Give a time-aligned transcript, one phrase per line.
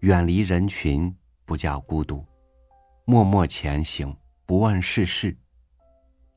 [0.00, 2.24] 远离人群不叫孤独，
[3.06, 4.14] 默默前行
[4.44, 5.36] 不问世事，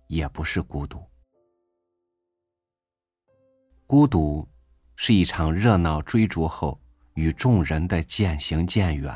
[0.07, 1.03] 也不是孤独。
[3.85, 4.47] 孤独
[4.95, 6.79] 是一场热闹追逐后
[7.15, 9.13] 与众人的渐行渐远，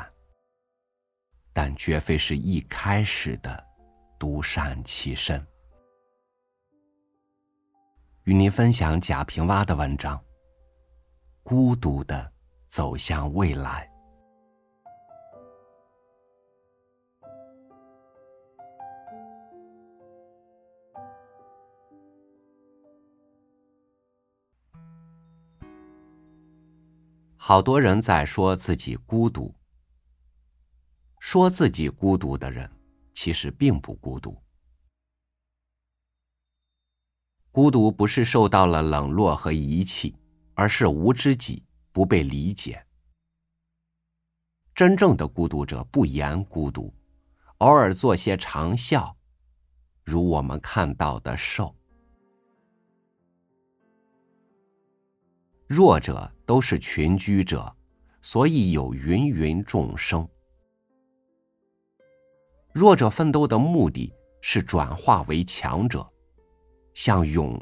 [1.52, 3.64] 但绝非是一开始的
[4.18, 5.44] 独善其身。
[8.24, 10.18] 与您分享贾平凹的文章
[11.42, 12.32] 《孤独的
[12.66, 13.88] 走向未来》。
[27.46, 29.54] 好多人在说自己孤独，
[31.18, 32.72] 说自己孤独的人，
[33.12, 34.34] 其实并不孤独。
[37.50, 40.16] 孤独不是受到了冷落和遗弃，
[40.54, 42.82] 而是无知己，不被理解。
[44.74, 46.94] 真正的孤独者不言孤独，
[47.58, 49.14] 偶尔做些长啸，
[50.02, 51.76] 如我们看到的兽。
[55.66, 57.74] 弱者都是群居者，
[58.20, 60.28] 所以有芸芸众生。
[62.72, 66.06] 弱者奋斗的目的是转化为强者，
[66.92, 67.58] 像蛹、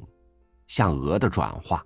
[0.66, 1.84] 像鹅的转化。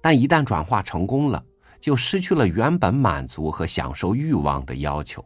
[0.00, 1.44] 但一旦转化成功了，
[1.78, 5.22] 就失去了原本满足和享受欲望的要求。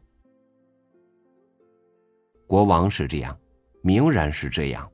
[2.47, 3.39] 国王是这样，
[3.83, 4.91] 名人是这样，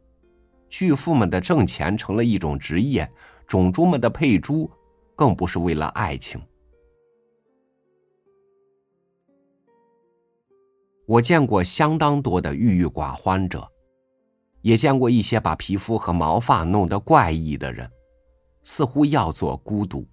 [0.68, 3.10] 巨富们的挣钱成了一种职业。
[3.46, 4.70] 种猪们的配猪，
[5.14, 6.40] 更不是为了爱情。
[11.06, 13.70] 我见过相当多的郁郁寡欢者，
[14.62, 17.88] 也见过一些把皮肤和毛发弄得怪异的人，
[18.64, 20.04] 似乎要做孤独。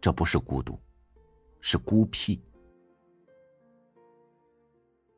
[0.00, 0.76] 这不是孤独，
[1.60, 2.42] 是孤僻。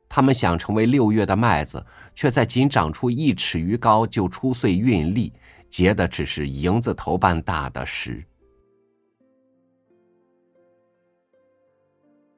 [0.09, 1.83] 他们想成为六月的麦子，
[2.15, 5.33] 却在仅长出一尺余高就出穗运粒。
[5.71, 8.23] 结的只是蝇子头般大的石。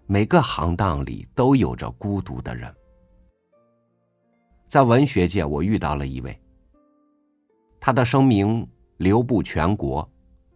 [0.07, 2.73] 每个行当里都有着孤独的人。
[4.69, 6.39] 在文学界，我遇到了一位，
[7.81, 8.67] 他的声名
[8.99, 10.07] 流布全国，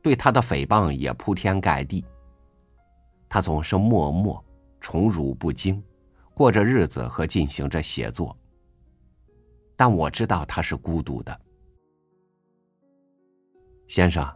[0.03, 2.05] 对他的诽谤也铺天盖地。
[3.29, 4.43] 他总是默默、
[4.81, 5.83] 宠辱不惊，
[6.35, 8.37] 过着日子和进行着写作。
[9.75, 11.41] 但我知道他是孤独的。
[13.89, 14.29] 先生，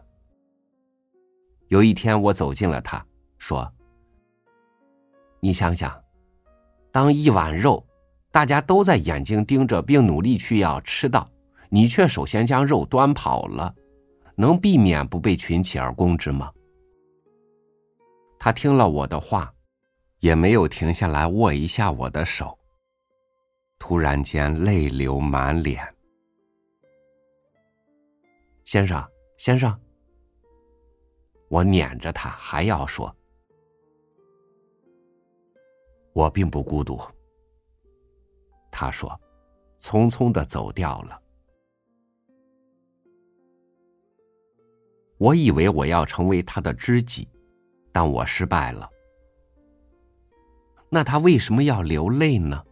[1.67, 3.05] 有一天我走进了他，
[3.37, 3.69] 说
[5.41, 6.01] ：“你想想，
[6.91, 7.85] 当一碗肉，
[8.31, 11.27] 大家都在眼睛盯着，并努力去要吃到，
[11.69, 13.75] 你却首先将肉端跑了，
[14.35, 16.49] 能避免不被群起而攻之吗？”
[18.39, 19.53] 他听了我的话，
[20.19, 22.57] 也没有停下来握一下我的手，
[23.77, 25.85] 突然间泪流满脸。
[28.63, 29.05] 先生。
[29.41, 29.75] 先生，
[31.49, 33.11] 我撵着他，还要说
[36.13, 36.99] ：“我并不孤独。”
[38.69, 39.19] 他说，
[39.79, 41.19] 匆匆的走掉了。
[45.17, 47.27] 我以为我要成为他的知己，
[47.91, 48.87] 但我失败了。
[50.87, 52.63] 那他为什么要流泪呢？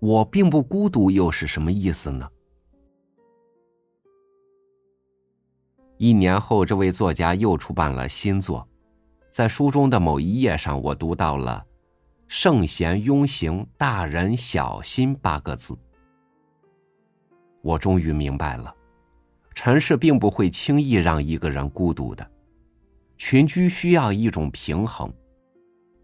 [0.00, 2.28] 我并不孤独，又是什么意思呢？
[5.98, 8.66] 一年后，这位作家又出版了新作，
[9.30, 11.64] 在书中的某一页上，我读到了
[12.28, 15.74] “圣贤庸行，大人小心”八个字。
[17.62, 18.74] 我终于明白了，
[19.54, 22.30] 尘世并不会轻易让一个人孤独的，
[23.16, 25.10] 群居需要一种平衡，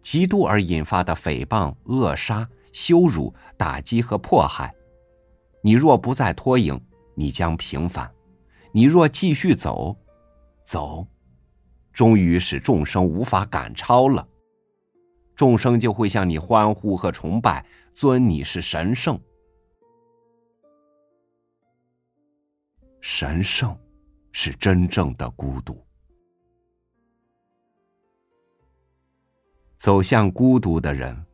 [0.03, 4.75] 嫉妒而引发的诽谤、扼杀、羞辱、打击和迫害，
[5.61, 6.81] 你若不再拖影，
[7.15, 8.11] 你将平凡。
[8.73, 9.95] 你若继续走，
[10.65, 11.07] 走，
[11.93, 14.27] 终于使众生无法赶超了。
[15.35, 19.21] 众生就会向你欢呼和崇拜，尊你是神圣。
[23.01, 23.79] 神圣，
[24.31, 25.85] 是真正的孤独。
[29.77, 31.27] 走向孤独的人，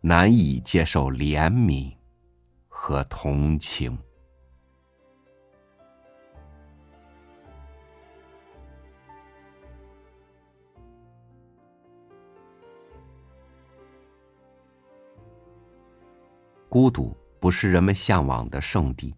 [0.00, 1.94] 难以接受怜悯
[2.66, 3.96] 和同情。
[16.76, 19.16] 孤独不是人们向往的圣地，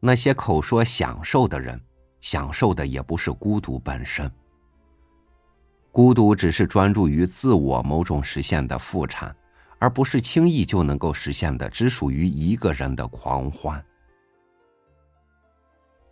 [0.00, 1.80] 那些口说享受的人，
[2.20, 4.30] 享受的也不是孤独本身。
[5.90, 9.34] 孤独只是专注于自我某种实现的副产，
[9.78, 13.82] 而不是轻易就能够实现的只属于一个人的狂欢。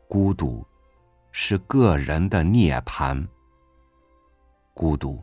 [0.09, 0.67] 孤独
[1.33, 3.23] 是个人的涅槃，
[4.73, 5.23] 孤独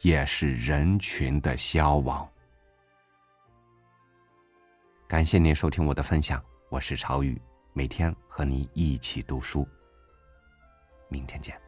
[0.00, 2.26] 也是人群的消亡。
[5.14, 7.40] 感谢您收听我的分享，我是朝雨，
[7.72, 9.64] 每天和你一起读书。
[11.08, 11.63] 明天见。